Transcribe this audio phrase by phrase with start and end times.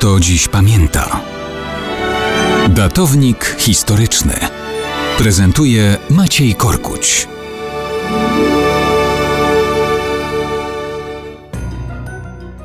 [0.00, 1.20] kto dziś pamięta.
[2.68, 4.34] Datownik historyczny
[5.18, 7.28] prezentuje Maciej Korkuć.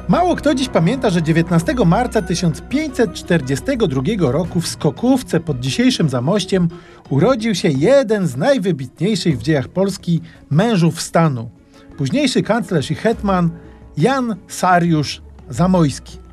[0.07, 6.67] Mało kto dziś pamięta, że 19 marca 1542 roku w Skokówce pod dzisiejszym Zamościem
[7.09, 11.49] urodził się jeden z najwybitniejszych w dziejach Polski mężów stanu.
[11.97, 13.49] Późniejszy kanclerz i hetman
[13.97, 16.24] Jan Sariusz Zamojski.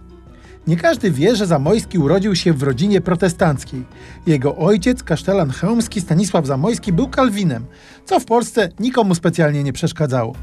[0.67, 3.85] Nie każdy wie, że Zamojski urodził się w rodzinie protestanckiej.
[4.27, 7.65] Jego ojciec, kasztelan chełmski Stanisław Zamojski, był kalwinem,
[8.05, 10.35] co w Polsce nikomu specjalnie nie przeszkadzało.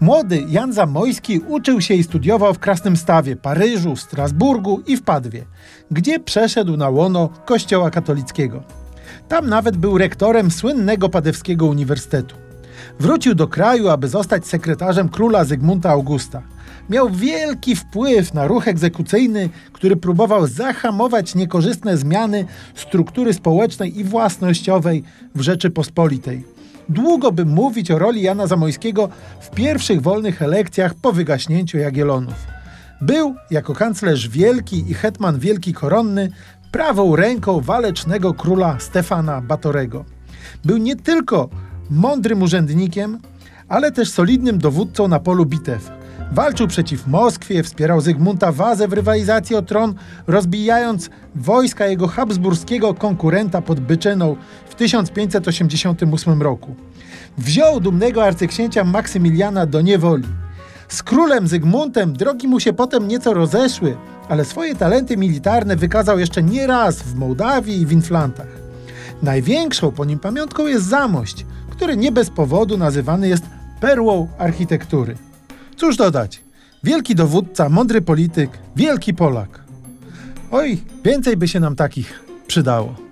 [0.00, 5.44] Młody Jan Zamojski uczył się i studiował w Krasnym Stawie, Paryżu, Strasburgu i w Padwie,
[5.90, 8.62] gdzie przeszedł na łono Kościoła katolickiego.
[9.28, 12.36] Tam nawet był rektorem słynnego Padewskiego Uniwersytetu.
[13.00, 16.42] Wrócił do kraju, aby zostać sekretarzem króla Zygmunta Augusta.
[16.90, 22.44] Miał wielki wpływ na ruch egzekucyjny, który próbował zahamować niekorzystne zmiany
[22.74, 26.44] struktury społecznej i własnościowej w Rzeczypospolitej.
[26.88, 29.08] Długo by mówić o roli Jana Zamojskiego
[29.40, 32.46] w pierwszych wolnych elekcjach po wygaśnięciu Jagiellonów.
[33.00, 36.30] Był, jako kanclerz wielki i hetman wielki koronny,
[36.72, 40.04] prawą ręką walecznego króla Stefana Batorego.
[40.64, 41.48] Był nie tylko
[41.90, 43.18] mądrym urzędnikiem,
[43.68, 45.99] ale też solidnym dowódcą na polu bitew.
[46.32, 49.94] Walczył przeciw Moskwie, wspierał Zygmunta Wazę w rywalizacji o tron,
[50.26, 54.36] rozbijając wojska jego habsburskiego konkurenta pod Byczyną
[54.68, 56.74] w 1588 roku.
[57.38, 60.24] Wziął dumnego arcyksięcia Maksymiliana do niewoli.
[60.88, 63.96] Z królem Zygmuntem drogi mu się potem nieco rozeszły,
[64.28, 68.60] ale swoje talenty militarne wykazał jeszcze nie raz w Mołdawii i w Inflantach.
[69.22, 73.44] Największą po nim pamiątką jest Zamość, który nie bez powodu nazywany jest
[73.80, 75.16] perłą architektury.
[75.80, 76.40] Cóż dodać?
[76.84, 79.64] Wielki dowódca, mądry polityk, wielki Polak.
[80.50, 83.09] Oj, więcej by się nam takich przydało.